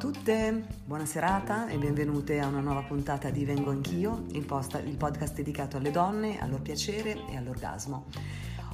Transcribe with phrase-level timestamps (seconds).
[0.00, 4.96] tutte, buona serata e benvenute a una nuova puntata di Vengo Anch'io, il, post, il
[4.96, 8.06] podcast dedicato alle donne, al loro piacere e all'orgasmo.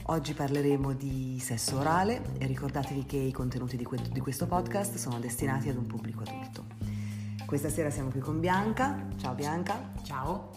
[0.05, 5.69] Oggi parleremo di sesso orale e ricordatevi che i contenuti di questo podcast sono destinati
[5.69, 6.65] ad un pubblico adulto.
[7.45, 9.09] Questa sera siamo qui con Bianca.
[9.17, 9.95] Ciao Bianca.
[10.05, 10.53] Ciao.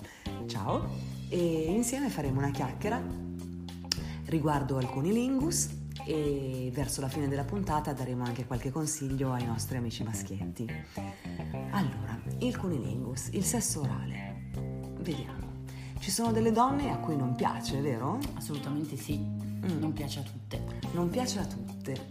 [0.45, 0.87] Ciao.
[1.29, 3.01] E insieme faremo una chiacchiera
[4.25, 9.77] riguardo alcuni lingus e verso la fine della puntata daremo anche qualche consiglio ai nostri
[9.77, 10.67] amici maschietti.
[11.71, 14.49] Allora, il cunilingus, il sesso orale.
[14.99, 15.47] Vediamo.
[15.99, 18.19] Ci sono delle donne a cui non piace, vero?
[18.35, 19.79] Assolutamente sì, mm.
[19.79, 20.63] non piace a tutte.
[20.93, 22.09] Non piace a tutte.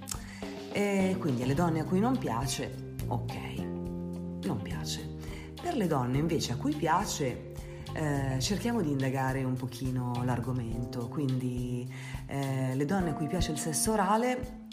[0.73, 3.35] E quindi alle donne a cui non piace, ok,
[4.45, 5.17] non piace.
[5.61, 7.48] Per le donne invece a cui piace,
[7.93, 11.91] eh, cerchiamo di indagare un pochino l'argomento, quindi
[12.27, 14.67] eh, le donne a cui piace il sesso orale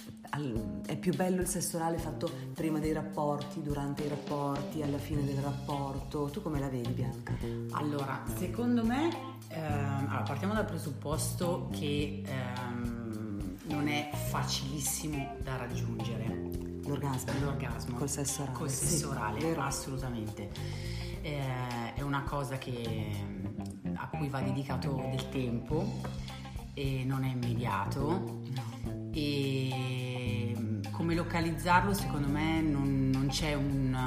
[0.86, 5.24] è più bello il sesso orale fatto prima dei rapporti, durante i rapporti, alla fine
[5.24, 6.26] del rapporto.
[6.26, 7.34] Tu come la vedi, Bianca?
[7.72, 9.10] Allora, secondo me,
[9.48, 16.52] ehm, allora, partiamo dal presupposto che ehm, non è facilissimo da raggiungere.
[16.86, 17.32] L'orgasmo?
[17.40, 17.98] L'orgasmo.
[17.98, 18.58] Col sesso orale.
[18.58, 20.50] Col sesso orale, sì, assolutamente
[21.26, 23.09] eh, è una cosa che,
[23.95, 26.02] a cui va dedicato del tempo
[26.76, 28.42] e non è immediato
[29.12, 30.53] e
[30.92, 33.98] come localizzarlo secondo me non, non c'è un,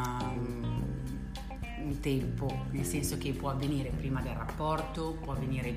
[1.83, 5.69] un tempo, nel senso che può avvenire prima del rapporto, può avvenire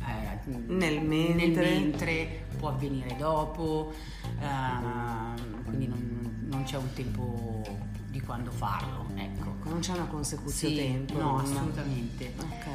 [0.00, 1.46] eh, nel, mentre.
[1.46, 2.46] nel, mentre.
[2.58, 3.92] può avvenire dopo,
[4.40, 7.62] eh, quindi non, non, c'è un tempo
[8.18, 9.06] di quando farlo.
[9.14, 9.54] Ecco.
[9.68, 11.18] Non c'è una consecuzione sì, tempo?
[11.18, 12.34] No, assolutamente.
[12.36, 12.66] Ok.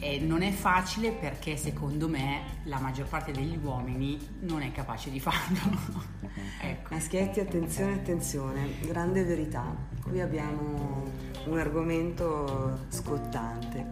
[0.00, 5.10] Eh, non è facile perché secondo me la maggior parte degli uomini non è capace
[5.10, 5.58] di farlo.
[6.62, 6.94] ecco.
[6.94, 9.74] Maschietti, attenzione, attenzione, grande verità.
[10.02, 11.10] Qui abbiamo
[11.46, 13.86] un argomento scottante.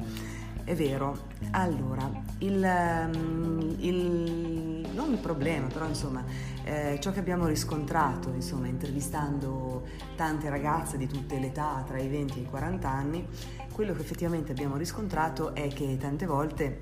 [0.67, 1.29] È vero.
[1.53, 6.25] Allora, il, ehm, il, non il problema, però insomma,
[6.65, 12.09] eh, ciò che abbiamo riscontrato, insomma, intervistando tante ragazze di tutte le età, tra i
[12.09, 13.29] 20 e i 40 anni,
[13.71, 16.81] quello che effettivamente abbiamo riscontrato è che tante volte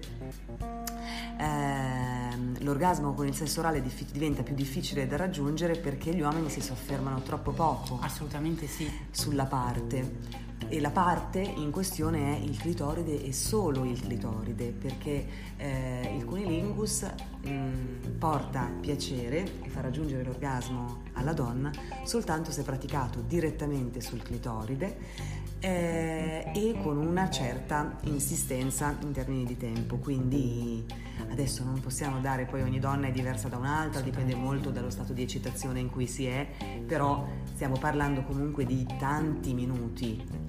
[1.39, 6.49] eh, l'orgasmo con il sesso orale dif- diventa più difficile da raggiungere perché gli uomini
[6.49, 7.99] si soffermano troppo poco.
[8.01, 8.91] Assolutamente sì.
[9.11, 15.27] Sulla parte e la parte in questione è il clitoride e solo il clitoride perché
[15.57, 17.03] eh, il cunilingus
[17.43, 21.71] mh, mm, porta piacere e fa raggiungere l'orgasmo alla donna
[22.05, 29.57] soltanto se praticato direttamente sul clitoride eh, e con una certa insistenza in termini di
[29.57, 29.97] tempo.
[29.97, 30.85] Quindi
[31.31, 35.13] adesso non possiamo dare poi ogni donna è diversa da un'altra dipende molto dallo stato
[35.13, 36.47] di eccitazione in cui si è
[36.87, 40.44] però stiamo parlando comunque di tanti minuti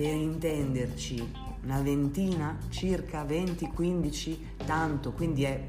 [0.00, 1.30] per intenderci
[1.64, 5.62] una ventina, circa 20, 15, tanto, quindi è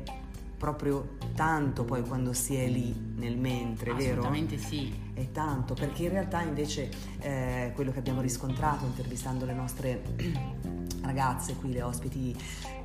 [0.57, 4.21] proprio tanto poi quando si è lì nel mentre, vero?
[4.21, 4.89] Assolutamente sì.
[5.13, 10.01] È tanto, perché in realtà invece eh, quello che abbiamo riscontrato intervistando le nostre
[11.01, 12.35] ragazze, qui le ospiti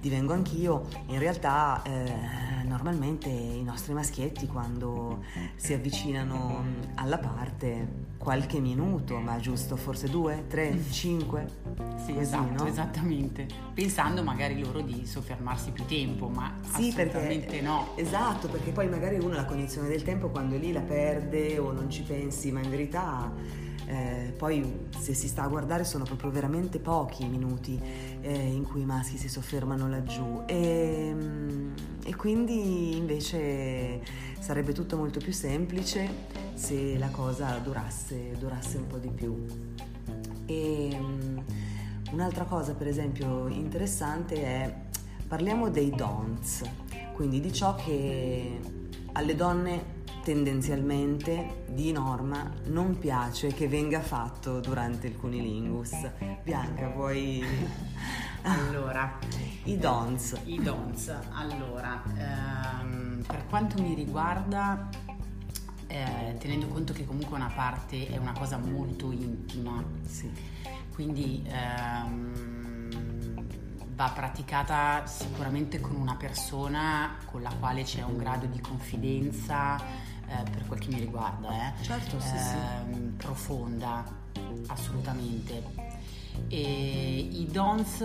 [0.01, 5.23] di Vengo Anch'io, in realtà eh, normalmente i nostri maschietti quando
[5.57, 11.47] si avvicinano alla parte qualche minuto, ma giusto forse due, tre, cinque?
[11.97, 12.69] Sì, così, esatto, no?
[12.69, 13.47] esattamente.
[13.73, 17.89] Pensando magari loro di soffermarsi più tempo, ma sì, assolutamente perché, no.
[17.95, 21.91] Esatto, perché poi magari uno la cognizione del tempo quando lì la perde o non
[21.91, 23.33] ci pensi, ma in verità
[23.87, 27.81] eh, poi se si sta a guardare sono proprio veramente pochi i minuti
[28.21, 31.15] eh, in cui i maschi si soffermano laggiù e,
[32.05, 34.01] e quindi invece
[34.41, 36.09] sarebbe tutto molto più semplice
[36.55, 39.45] se la cosa durasse, durasse un po' di più.
[40.47, 41.01] E,
[42.11, 44.75] un'altra cosa per esempio interessante è
[45.27, 46.63] parliamo dei don'ts,
[47.15, 48.61] quindi di ciò che
[49.13, 49.95] alle donne
[50.27, 55.93] tendenzialmente di norma non piace che venga fatto durante il cunilingus.
[56.43, 57.45] Bianca, vuoi...
[58.43, 59.19] Allora,
[59.65, 60.37] i dons.
[60.45, 61.13] I dons.
[61.31, 64.89] Allora, ehm, per quanto mi riguarda,
[65.87, 70.29] eh, tenendo conto che comunque una parte è una cosa molto intima Sì.
[70.93, 72.67] Quindi ehm,
[73.97, 79.81] va praticata sicuramente con una persona con la quale c'è un grado di confidenza,
[80.29, 82.55] eh, per quel che mi riguarda, eh, certo, sì, sì.
[82.55, 84.05] Ehm, profonda,
[84.69, 85.63] assolutamente.
[86.49, 88.05] E I dons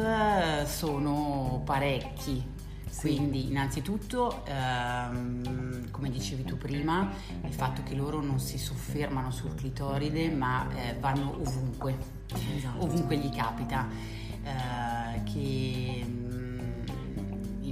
[0.65, 2.41] sono parecchi,
[2.97, 7.09] quindi innanzitutto, ehm, come dicevi tu prima,
[7.43, 11.97] il fatto che loro non si soffermano sul clitoride ma eh, vanno ovunque,
[12.55, 12.83] esatto.
[12.83, 13.87] ovunque gli capita,
[14.43, 16.05] eh, che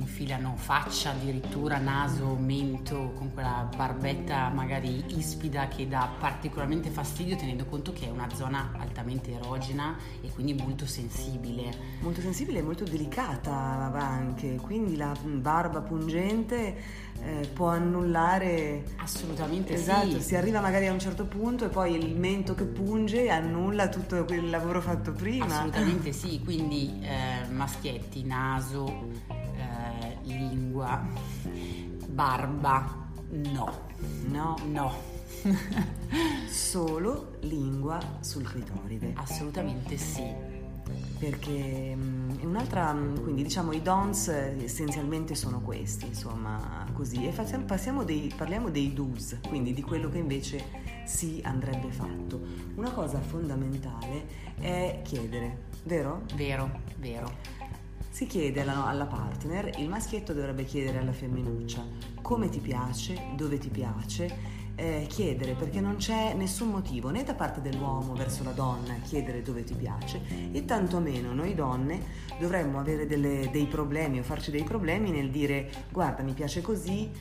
[0.09, 7.65] infilano faccia, addirittura naso, mento, con quella barbetta magari ispida che dà particolarmente fastidio tenendo
[7.65, 11.71] conto che è una zona altamente erogena e quindi molto sensibile.
[12.01, 20.11] Molto sensibile e molto delicata anche, quindi la barba pungente eh, può annullare assolutamente esatto,
[20.11, 20.21] sì.
[20.21, 24.23] si arriva magari a un certo punto e poi il mento che punge annulla tutto
[24.23, 29.38] quel lavoro fatto prima assolutamente sì quindi eh, maschietti naso
[30.29, 31.05] lingua,
[32.07, 33.87] barba, no.
[34.29, 34.55] No.
[34.65, 34.93] No.
[36.49, 39.13] Solo lingua sul clitoride.
[39.15, 40.57] Assolutamente sì.
[41.19, 47.27] Perché è un'altra, quindi diciamo i dons essenzialmente sono questi, insomma, così.
[47.27, 50.63] E facciamo, passiamo dei, parliamo dei do's, quindi di quello che invece
[51.05, 52.41] si andrebbe fatto.
[52.75, 54.25] Una cosa fondamentale
[54.59, 56.23] è chiedere, vero?
[56.35, 57.58] Vero, vero.
[58.09, 61.85] Si chiede alla, alla, partner, il maschietto dovrebbe chiedere alla femminuccia
[62.21, 67.33] come ti piace, dove ti piace, eh, chiedere perché non c'è nessun motivo né da
[67.33, 70.21] parte dell'uomo verso la donna chiedere dove ti piace
[70.53, 71.99] e tantomeno noi donne
[72.39, 77.11] dovremmo avere delle, dei problemi o farci dei problemi nel dire guarda mi piace così,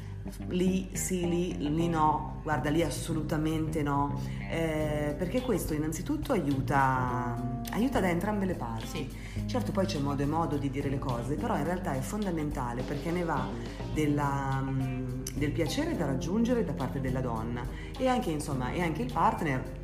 [0.48, 4.20] lì sì, lì, lì no, guarda lì assolutamente no,
[4.50, 8.86] eh, perché questo innanzitutto aiuta, aiuta da entrambe le parti.
[8.86, 9.46] Sì.
[9.46, 12.82] Certo poi c'è modo e modo di dire le cose, però in realtà è fondamentale
[12.82, 13.46] perché ne va
[13.92, 17.66] della, mm, del piacere da raggiungere da parte della donna
[17.96, 19.77] e anche, insomma, e anche il partner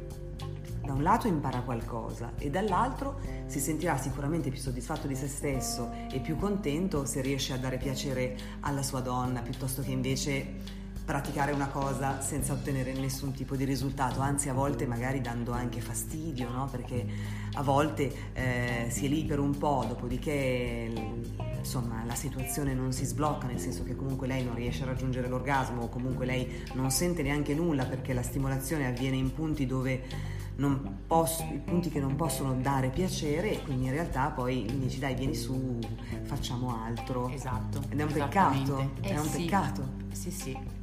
[0.84, 5.90] da un lato impara qualcosa e dall'altro si sentirà sicuramente più soddisfatto di se stesso
[6.10, 11.52] e più contento se riesce a dare piacere alla sua donna piuttosto che invece praticare
[11.52, 16.48] una cosa senza ottenere nessun tipo di risultato, anzi a volte magari dando anche fastidio,
[16.48, 16.66] no?
[16.70, 17.06] perché
[17.52, 20.90] a volte eh, si è lì per un po', dopodiché
[21.58, 25.28] insomma la situazione non si sblocca, nel senso che comunque lei non riesce a raggiungere
[25.28, 30.02] l'orgasmo o comunque lei non sente neanche nulla perché la stimolazione avviene in punti dove
[31.06, 34.99] posso, i punti che non possono dare piacere e quindi in realtà poi mi dici
[34.99, 35.79] dai vieni su,
[36.23, 37.29] facciamo altro.
[37.29, 37.83] Esatto.
[37.89, 39.43] Ed è un peccato, eh è un sì.
[39.43, 39.89] peccato.
[40.12, 40.83] Sì, sì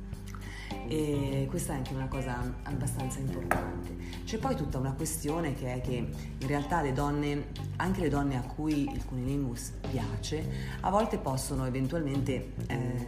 [0.92, 3.96] e questa è anche una cosa abbastanza importante.
[4.26, 7.48] C'è poi tutta una questione che è che in realtà le donne,
[7.78, 13.08] anche le donne a cui il cunilingus piace, a volte possono eventualmente eh,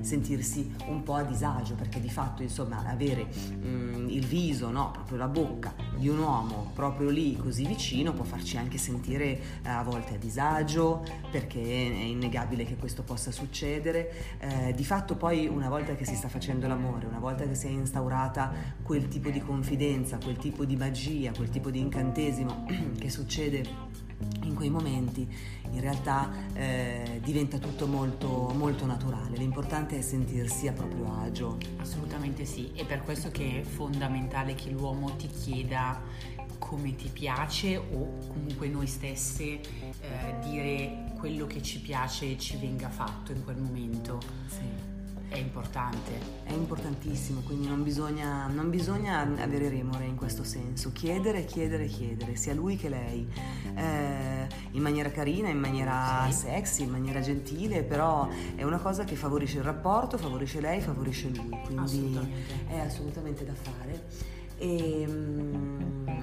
[0.00, 5.18] sentirsi un po' a disagio perché di fatto insomma avere mm, il viso, no, proprio
[5.18, 9.24] la bocca di un uomo proprio lì così vicino può farci anche sentire
[9.62, 14.36] eh, a volte a disagio perché è innegabile che questo possa succedere.
[14.38, 17.66] Eh, di fatto poi una volta che si sta facendo l'amore, una volta che si
[17.66, 18.52] è instaurata
[18.82, 22.66] quel tipo di confidenza, quel tipo di magia, quel tipo di incantesimo
[22.98, 23.87] che succede
[24.42, 25.26] in quei momenti
[25.70, 29.36] in realtà eh, diventa tutto molto, molto naturale.
[29.36, 31.58] L'importante è sentirsi a proprio agio.
[31.78, 36.00] Assolutamente sì, è per questo che è fondamentale che l'uomo ti chieda
[36.58, 39.60] come ti piace o comunque noi stesse eh,
[40.42, 44.20] dire quello che ci piace e ci venga fatto in quel momento.
[44.48, 44.87] Sì.
[45.28, 46.12] È importante.
[46.42, 50.90] È importantissimo, quindi non bisogna, non bisogna, avere remore in questo senso.
[50.92, 53.28] Chiedere, chiedere, chiedere, sia lui che lei.
[53.74, 56.46] Eh, in maniera carina, in maniera sì.
[56.46, 61.28] sexy, in maniera gentile, però è una cosa che favorisce il rapporto, favorisce lei, favorisce
[61.28, 61.50] lui.
[61.64, 62.54] Quindi assolutamente.
[62.68, 64.06] è assolutamente da fare.
[64.56, 66.16] E, um,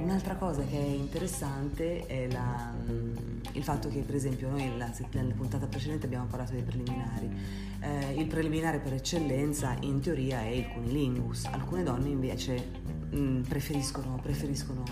[0.00, 2.72] un'altra cosa che è interessante è la,
[3.62, 4.90] il fatto che per esempio noi nella,
[5.36, 7.30] puntata precedente abbiamo parlato dei preliminari.
[7.80, 12.70] Eh, il preliminare per eccellenza in teoria è il cunilingus, alcune donne invece
[13.10, 14.82] mh, mm, preferiscono, preferiscono,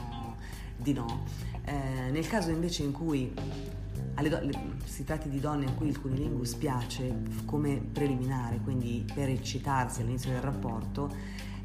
[0.76, 1.24] di no.
[1.64, 4.50] Eh, nel caso invece in cui do-
[4.84, 10.30] si tratti di donne a cui il cunilingus piace come preliminare, quindi per eccitarsi all'inizio
[10.30, 11.12] del rapporto,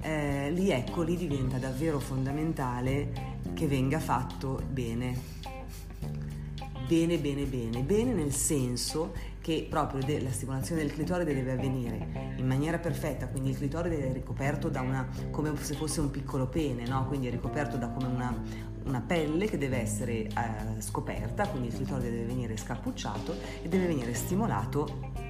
[0.01, 5.53] eh, lì ecco, lì diventa davvero fondamentale che venga fatto bene.
[6.87, 12.33] Bene, bene, bene, bene nel senso che proprio de- la stimolazione del clitoride deve avvenire
[12.37, 16.47] in maniera perfetta, quindi il clitoride è ricoperto da una, come se fosse un piccolo
[16.47, 17.07] pene, no?
[17.07, 18.39] quindi è ricoperto da come una,
[18.83, 20.29] una pelle che deve essere eh,
[20.79, 25.24] scoperta, quindi il clitoride deve venire scappucciato e deve venire stimolato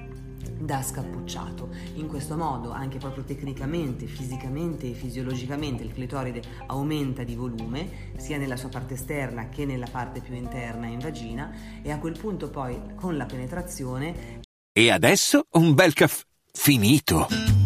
[0.58, 1.68] da scappucciato.
[1.94, 8.38] In questo modo, anche proprio tecnicamente, fisicamente e fisiologicamente, il clitoride aumenta di volume sia
[8.38, 12.50] nella sua parte esterna che nella parte più interna in vagina e a quel punto
[12.50, 14.40] poi con la penetrazione.
[14.72, 16.22] E adesso un bel caffè
[16.52, 17.65] finito.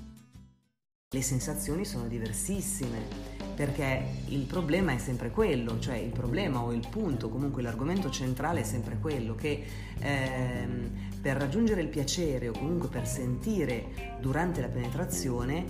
[1.13, 2.99] Le sensazioni sono diversissime
[3.53, 8.61] perché il problema è sempre quello, cioè il problema o il punto, comunque l'argomento centrale
[8.61, 9.61] è sempre quello che
[9.99, 10.89] ehm,
[11.19, 15.65] per raggiungere il piacere o comunque per sentire durante la penetrazione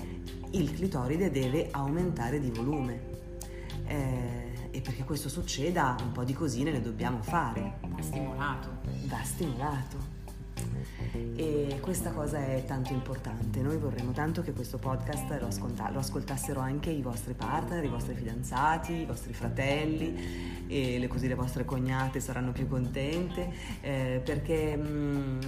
[0.51, 3.01] il clitoride deve aumentare di volume.
[3.87, 7.79] Eh, e perché questo succeda un po' di cosine le dobbiamo fare.
[7.87, 8.69] Va stimolato.
[9.07, 10.10] Va stimolato
[11.35, 13.61] e questa cosa è tanto importante.
[13.61, 17.87] Noi vorremmo tanto che questo podcast lo, ascolta- lo ascoltassero anche i vostri partner, i
[17.87, 24.21] vostri fidanzati, i vostri fratelli e le, così le vostre cognate saranno più contente eh,
[24.23, 25.39] perché mh, mm,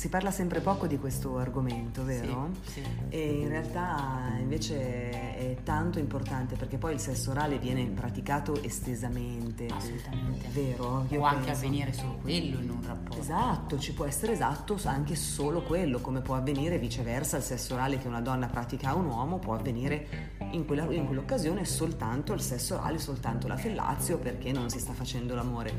[0.00, 2.48] si parla sempre poco di questo argomento, vero?
[2.64, 2.82] Sì, sì.
[3.10, 9.66] E in realtà invece è tanto importante perché poi il sesso orale viene praticato estesamente.
[9.66, 10.48] Assolutamente.
[10.52, 11.04] Vero?
[11.10, 11.36] Io Può penso.
[11.36, 13.20] anche avvenire solo quello in un rapporto.
[13.20, 17.98] Esatto, ci può essere esatto anche solo quello, come può avvenire viceversa il sesso orale
[17.98, 22.40] che una donna pratica a un uomo, può avvenire in, quella, in quell'occasione soltanto il
[22.40, 25.74] sesso orale, soltanto la fellazio perché non si sta facendo l'amore.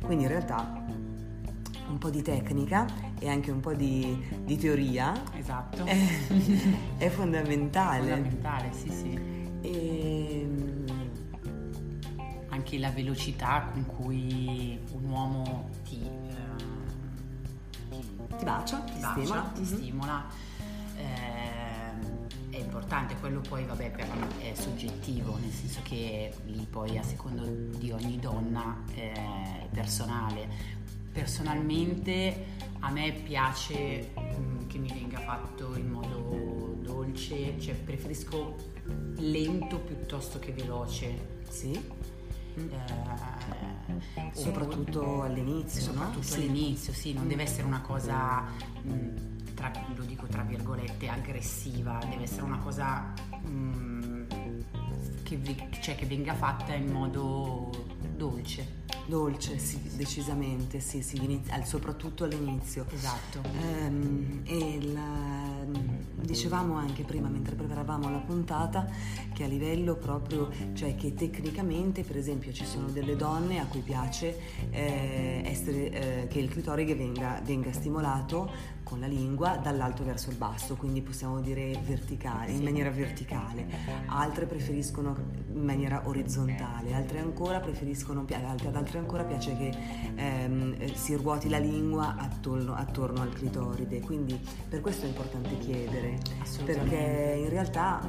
[0.00, 0.82] Quindi in realtà
[1.88, 2.86] un po' di tecnica
[3.18, 5.84] e anche un po' di, di teoria esatto.
[5.84, 5.96] è,
[6.98, 8.10] è fondamentale.
[8.10, 9.20] Fondamentale, sì, sì.
[9.60, 10.84] E, ehm,
[12.48, 16.08] anche la velocità con cui un uomo ti
[18.38, 19.50] ti bacia, ti, bacia, stimola.
[19.54, 19.74] Ti mm-hmm.
[19.74, 20.26] stimola.
[20.96, 21.74] Eh,
[22.50, 27.90] è importante, quello poi vabbè è soggettivo, nel senso che lì poi a secondo di
[27.90, 30.84] ogni donna eh, è personale.
[31.16, 32.44] Personalmente
[32.80, 38.54] a me piace mh, mm, che mi venga fatto in modo dolce, cioè preferisco
[39.16, 41.40] lento piuttosto che veloce.
[41.48, 41.72] Sì.
[41.72, 42.64] Eh,
[44.32, 46.22] soprattutto all'inizio, soprattutto no?
[46.22, 46.34] sì.
[46.34, 48.42] all'inizio, sì, non deve essere una cosa,
[48.82, 54.26] mh, tra, lo dico tra virgolette, aggressiva, deve essere una cosa mh,
[55.22, 55.40] che,
[55.80, 57.70] cioè, che venga fatta in modo
[58.14, 58.84] dolce.
[59.06, 62.86] Dolce, sì, decisamente, sì, sì, soprattutto all'inizio.
[62.92, 63.40] Esatto.
[63.62, 65.64] Ehm, e la,
[66.20, 68.88] dicevamo anche prima, mentre preparavamo la puntata,
[69.32, 73.80] che a livello proprio, cioè che tecnicamente, per esempio, ci sono delle donne a cui
[73.80, 74.38] piace
[74.70, 80.36] eh, essere, eh, che il clitoride venga, venga stimolato con la lingua dall'alto verso il
[80.36, 83.66] basso, quindi possiamo dire verticale, in maniera verticale.
[84.06, 85.16] Altre preferiscono
[85.52, 89.74] in maniera orizzontale, altre ancora preferiscono, ad altre ancora piace che
[90.14, 96.20] ehm, si ruoti la lingua attorno, attorno, al clitoride, quindi per questo è importante chiedere,
[96.64, 98.08] perché in realtà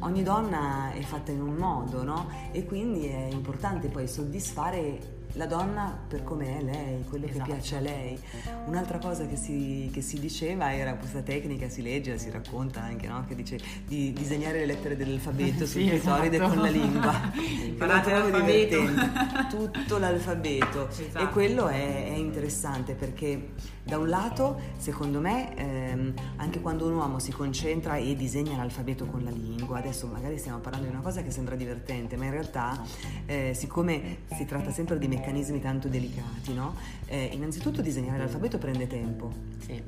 [0.00, 2.28] ogni donna è fatta in un modo, no?
[2.50, 7.44] E quindi è importante poi soddisfare la donna per come è lei, quello esatto.
[7.44, 8.18] che piace a lei.
[8.66, 13.06] Un'altra cosa che si, che si, diceva era questa tecnica, si legge, si racconta anche,
[13.06, 13.24] no?
[13.26, 16.54] che dice di disegnare le lettere dell'alfabeto sul clitoride esatto.
[16.54, 17.32] con la lingua.
[17.64, 18.82] Imparate l'alfabeto.
[19.50, 20.88] Tutto l'alfabeto.
[20.88, 21.18] Esatto.
[21.18, 23.50] E quello è, è, interessante perché
[23.82, 29.04] da un lato, secondo me, ehm, anche quando un uomo si concentra e disegna l'alfabeto
[29.04, 32.30] con la lingua, adesso magari stiamo parlando di una cosa che sembra divertente, ma in
[32.32, 32.82] realtà,
[33.26, 36.74] eh, siccome si tratta sempre di meccanismi meccanismi tanto delicati, no?
[37.06, 39.32] Eh, innanzitutto disegnare l'alfabeto prende tempo.
[39.58, 39.82] Sì.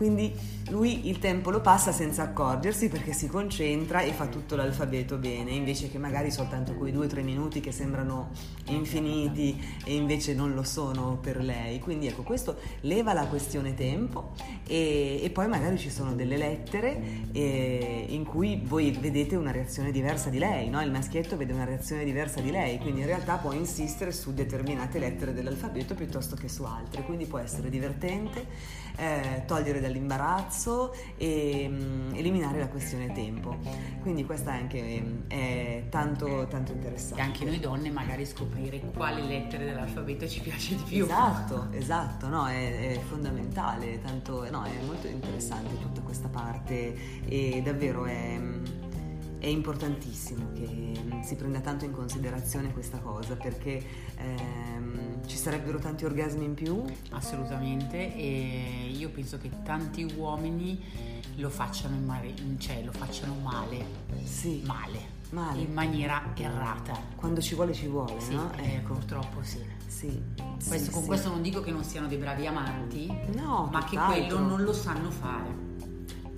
[0.00, 0.34] Quindi
[0.70, 5.50] lui il tempo lo passa senza accorgersi perché si concentra e fa tutto l'alfabeto bene,
[5.50, 8.30] invece che magari soltanto quei due o tre minuti che sembrano
[8.68, 11.80] infiniti e invece non lo sono per lei.
[11.80, 14.32] Quindi ecco, questo leva la questione tempo
[14.66, 19.90] e, e poi magari ci sono delle lettere eh, in cui voi vedete una reazione
[19.90, 20.80] diversa di lei, no?
[20.80, 24.98] il maschietto vede una reazione diversa di lei, quindi in realtà può insistere su determinate
[24.98, 28.46] lettere dell'alfabeto piuttosto che su altre, quindi può essere divertente,
[28.96, 33.56] eh, togliere dall'imbarazzo e mh, eliminare la questione tempo.
[34.00, 37.20] Quindi questa è anche è tanto, tanto interessante.
[37.20, 41.04] E anche noi donne magari scoprire quali lettere dell'alfabeto ci piace di più.
[41.04, 47.60] Esatto, esatto, no, è, è fondamentale, tanto, no, è molto interessante tutta questa parte e
[47.62, 48.38] davvero è
[49.40, 53.82] è importantissimo che si prenda tanto in considerazione questa cosa perché
[54.16, 56.84] ehm, ci sarebbero tanti orgasmi in più.
[57.10, 60.82] Assolutamente e io penso che tanti uomini
[61.36, 63.84] lo facciano, in mare, cioè, lo facciano male.
[64.24, 64.62] Sì.
[64.66, 65.18] Male.
[65.30, 65.60] Male.
[65.60, 66.98] In maniera errata.
[67.14, 68.52] Quando ci vuole ci vuole, sì, no?
[68.56, 68.94] Eh, ecco.
[68.94, 69.64] Purtroppo sì.
[69.86, 70.22] Sì.
[70.66, 71.06] Questo, sì, con sì.
[71.06, 74.72] questo non dico che non siano dei bravi amanti, no, ma che quello non lo
[74.72, 75.69] sanno fare.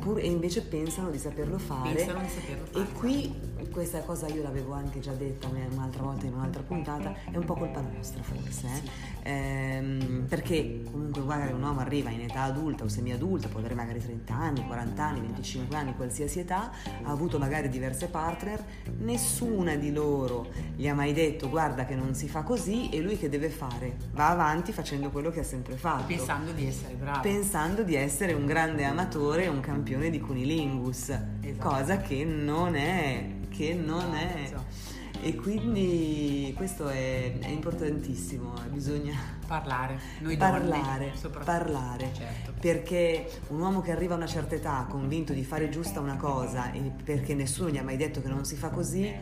[0.02, 1.94] Pur, e invece pensano di saperlo fare.
[1.94, 2.84] Pensano di saperlo fare.
[2.84, 7.36] E qui questa cosa io l'avevo anche già detta un'altra volta in un'altra puntata, è
[7.36, 8.74] un po' colpa nostra forse, eh?
[8.74, 8.90] Sì.
[9.22, 14.00] Ehm, perché comunque magari un uomo arriva in età adulta o semi-adulta, può avere magari
[14.00, 16.70] 30 anni, 40 anni, 25 anni, qualsiasi età,
[17.02, 18.62] ha avuto magari diverse partner,
[18.98, 23.16] nessuna di loro gli ha mai detto guarda che non si fa così e lui
[23.16, 23.96] che deve fare?
[24.12, 26.06] Va avanti facendo quello che ha sempre fatto.
[26.06, 27.20] Pensando di essere bravo.
[27.20, 31.08] Pensando di essere un grande amatore un campione di cunilingus,
[31.40, 31.68] Esatto.
[31.68, 34.50] cosa che non è, che non è.
[35.24, 39.14] E quindi questo è, è importantissimo, bisogna
[39.46, 39.98] Parlare.
[40.20, 42.10] Noi parlare, donne, parlare.
[42.12, 42.52] Certo.
[42.58, 46.72] Perché un uomo che arriva a una certa età convinto di fare giusta una cosa
[46.72, 49.12] e perché nessuno gli ha mai detto che non si fa così,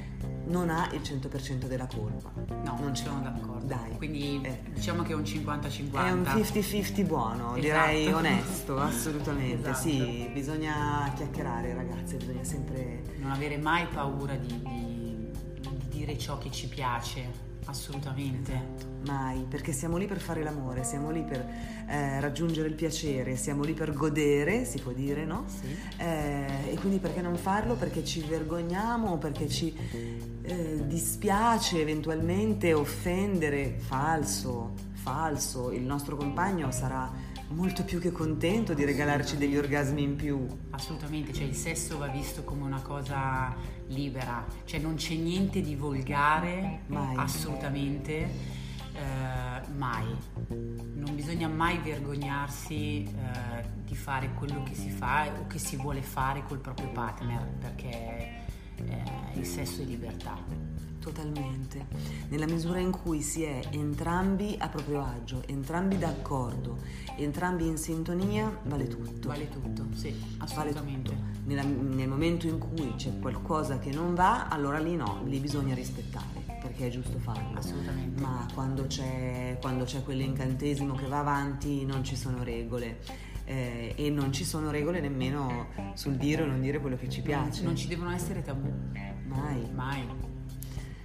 [0.47, 2.31] non ha il 100% della colpa.
[2.65, 3.67] No, non sono d'accordo.
[3.67, 3.97] Dai.
[3.97, 4.61] Quindi Eh.
[4.73, 6.07] diciamo che è un 50-50.
[6.07, 7.61] È un 50-50 buono, Esatto.
[7.61, 9.69] direi onesto, assolutamente.
[9.71, 9.89] Esatto.
[9.89, 13.03] Sì, bisogna chiacchierare ragazze, bisogna sempre...
[13.19, 15.10] Non avere mai paura di- di
[16.01, 18.89] dire ciò che ci piace, assolutamente.
[19.07, 21.47] Mai, perché siamo lì per fare l'amore, siamo lì per
[21.89, 25.45] eh, raggiungere il piacere, siamo lì per godere, si può dire, no?
[25.47, 25.77] Sì.
[25.99, 27.75] Eh, e quindi perché non farlo?
[27.75, 29.75] Perché ci vergogniamo, perché ci
[30.43, 33.77] eh, dispiace eventualmente offendere?
[33.79, 40.17] Falso, falso, il nostro compagno sarà molto più che contento di regalarci degli orgasmi in
[40.17, 40.47] più.
[40.71, 43.55] Assolutamente, cioè il sesso va visto come una cosa
[43.91, 47.17] libera, cioè non c'è niente di volgare, Mai.
[47.17, 48.13] assolutamente,
[48.93, 50.17] eh, mai.
[50.49, 56.03] Non bisogna mai vergognarsi eh, di fare quello che si fa o che si vuole
[56.03, 58.45] fare col proprio partner, perché
[58.77, 59.03] eh,
[59.35, 60.70] il sesso è libertà.
[61.01, 61.87] Totalmente,
[62.29, 66.77] nella misura in cui si è entrambi a proprio agio, entrambi d'accordo,
[67.17, 69.29] entrambi in sintonia, vale tutto.
[69.29, 71.11] Vale tutto, sì, Vale assolutamente.
[71.11, 71.23] tutto.
[71.47, 75.75] Nella- nel momento in cui c'è qualcosa che non va, allora lì no, lì bisogna
[75.75, 77.59] rispettare, perché è giusto farlo.
[77.59, 78.21] Assolutamente.
[78.21, 82.99] Ma quando c'è, quando c'è quell'incantesimo che va avanti non ci sono regole.
[83.47, 87.21] Eh, e non ci sono regole nemmeno sul dire o non dire quello che ci
[87.21, 87.65] piace.
[87.65, 88.71] Non ci devono essere tabù,
[89.27, 89.69] Mai.
[89.75, 90.07] mai.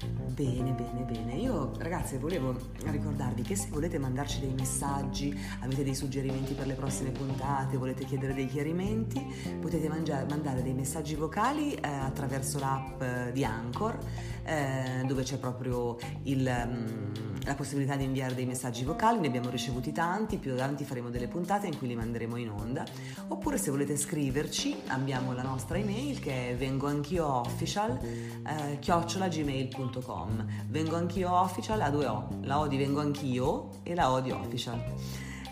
[0.06, 1.36] Bene, bene, bene.
[1.36, 6.74] Io ragazze volevo ricordarvi che se volete mandarci dei messaggi, avete dei suggerimenti per le
[6.74, 9.26] prossime puntate, volete chiedere dei chiarimenti,
[9.62, 13.98] potete mangia- mandare dei messaggi vocali eh, attraverso l'app eh, di Anchor,
[14.44, 19.20] eh, dove c'è proprio il, mm, la possibilità di inviare dei messaggi vocali.
[19.20, 22.84] Ne abbiamo ricevuti tanti, più avanti faremo delle puntate in cui li manderemo in onda.
[23.28, 28.00] Oppure se volete scriverci, abbiamo la nostra email che è vengoanch'ioofficial
[28.46, 34.12] eh, chiocciolagmail.com vengo anch'io official a due O la O di vengo anch'io e la
[34.12, 34.84] O di official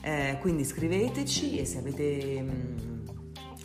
[0.02, 2.93] Eh, quindi scriveteci e se avete mm,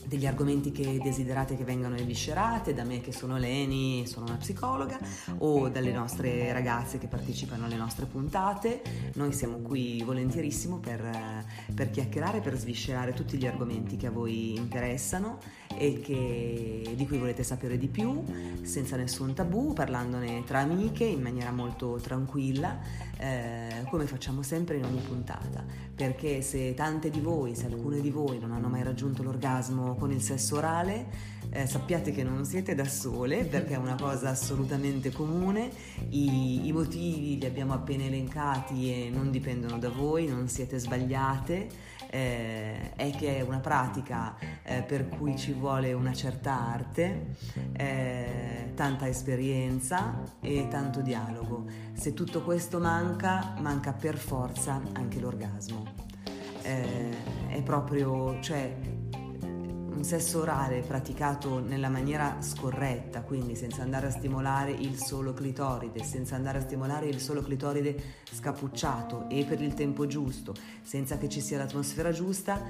[0.08, 4.98] degli argomenti che desiderate che vengano eviscerate da me che sono Leni, sono una psicologa
[5.38, 8.82] o dalle nostre ragazze che partecipano alle nostre puntate.
[9.14, 11.44] Noi siamo qui volentierissimo per,
[11.74, 15.38] per chiacchierare, per sviscerare tutti gli argomenti che a voi interessano
[15.76, 18.24] e che- di cui volete sapere di più
[18.62, 22.78] senza nessun tabù, parlandone tra amiche in maniera molto tranquilla,
[23.18, 25.64] eh, come facciamo sempre in ogni puntata.
[25.94, 30.12] Perché se tante di voi, se alcune di voi non hanno mai raggiunto l'orgasmo con
[30.12, 31.06] il sesso orale,
[31.50, 35.70] eh, sappiate che non siete da sole perché è una cosa assolutamente comune,
[36.10, 41.68] I, i motivi li abbiamo appena elencati e non dipendono da voi, non siete sbagliate,
[42.10, 47.34] eh, è che è una pratica eh, per cui ci vuole una certa arte,
[47.72, 51.64] eh, tanta esperienza e tanto dialogo.
[51.94, 55.84] Se tutto questo manca, manca per forza anche l'orgasmo.
[56.62, 58.72] Eh, è proprio, cioè,
[59.12, 66.04] un sesso orale praticato nella maniera scorretta, quindi senza andare a stimolare il solo clitoride,
[66.04, 71.28] senza andare a stimolare il solo clitoride scappucciato e per il tempo giusto, senza che
[71.28, 72.62] ci sia l'atmosfera giusta,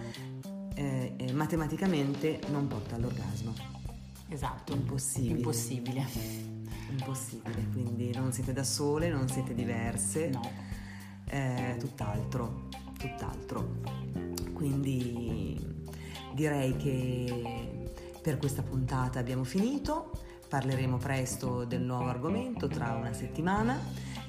[0.75, 3.78] eh, eh, matematicamente non porta all'orgasmo.
[4.29, 4.73] Esatto.
[4.73, 5.37] Impossibile.
[5.37, 6.07] Impossibile.
[6.91, 10.29] Impossibile, quindi non siete da sole, non siete diverse.
[10.29, 10.51] No.
[11.27, 13.81] Eh, tutt'altro, tutt'altro.
[14.53, 15.85] Quindi
[16.33, 17.81] direi che
[18.23, 20.11] per questa puntata abbiamo finito.
[20.49, 23.79] Parleremo presto del nuovo argomento tra una settimana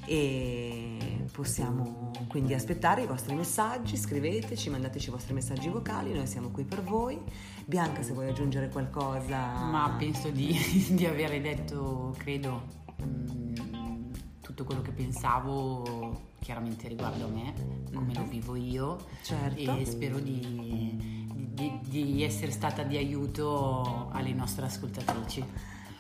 [0.10, 6.50] e possiamo quindi aspettare i vostri messaggi, scriveteci, mandateci i vostri messaggi vocali, noi siamo
[6.50, 7.22] qui per voi.
[7.64, 9.38] Bianca, se vuoi aggiungere qualcosa.
[9.38, 10.58] Ma penso di,
[10.90, 12.64] di avere detto, credo,
[12.98, 17.54] mh, tutto quello che pensavo chiaramente riguardo a me,
[17.94, 19.76] come lo vivo io Certo.
[19.78, 25.46] e spero di, di- di essere stata di aiuto alle nostre ascoltatrici.